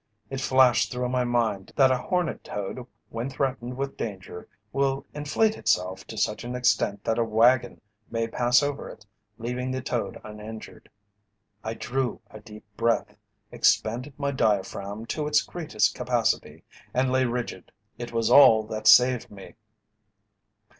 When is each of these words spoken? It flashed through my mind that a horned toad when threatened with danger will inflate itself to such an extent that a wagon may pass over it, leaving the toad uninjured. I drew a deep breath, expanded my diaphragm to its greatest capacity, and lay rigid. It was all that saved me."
It 0.31 0.41
flashed 0.41 0.91
through 0.91 1.09
my 1.09 1.23
mind 1.25 1.73
that 1.75 1.91
a 1.91 1.97
horned 1.99 2.43
toad 2.43 2.87
when 3.09 3.29
threatened 3.29 3.77
with 3.77 3.97
danger 3.97 4.47
will 4.73 5.05
inflate 5.13 5.55
itself 5.59 6.07
to 6.07 6.17
such 6.17 6.43
an 6.43 6.55
extent 6.55 7.03
that 7.03 7.19
a 7.19 7.23
wagon 7.23 7.79
may 8.09 8.27
pass 8.27 8.63
over 8.63 8.89
it, 8.89 9.05
leaving 9.37 9.69
the 9.69 9.79
toad 9.83 10.19
uninjured. 10.23 10.89
I 11.63 11.75
drew 11.75 12.19
a 12.31 12.39
deep 12.39 12.65
breath, 12.75 13.15
expanded 13.51 14.15
my 14.17 14.31
diaphragm 14.31 15.05
to 15.05 15.27
its 15.27 15.43
greatest 15.43 15.93
capacity, 15.93 16.63
and 16.95 17.11
lay 17.11 17.25
rigid. 17.25 17.71
It 17.99 18.11
was 18.11 18.31
all 18.31 18.63
that 18.63 18.87
saved 18.87 19.29
me." 19.29 19.53